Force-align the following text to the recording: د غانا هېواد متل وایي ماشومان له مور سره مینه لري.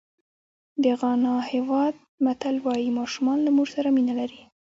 د 0.83 0.85
غانا 0.99 1.35
هېواد 1.51 1.95
متل 2.25 2.55
وایي 2.65 2.89
ماشومان 2.99 3.39
له 3.43 3.51
مور 3.57 3.67
سره 3.75 3.87
مینه 3.95 4.13
لري. 4.19 4.41